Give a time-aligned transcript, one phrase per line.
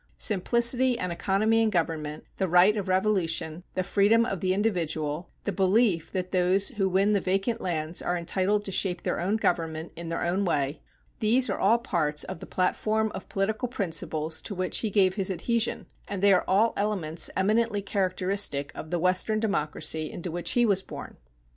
[0.17, 5.51] Simplicity and economy in government, the right of revolution, the freedom of the individual, the
[5.51, 9.91] belief that those who win the vacant lands are entitled to shape their own government
[9.95, 10.81] in their own way,
[11.19, 15.29] these are all parts of the platform of political principles to which he gave his
[15.29, 20.65] adhesion, and they are all elements eminently characteristic of the Western democracy into which he
[20.65, 21.17] was born.